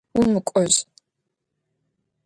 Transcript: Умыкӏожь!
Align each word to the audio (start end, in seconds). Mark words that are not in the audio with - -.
Умыкӏожь! 0.19 0.77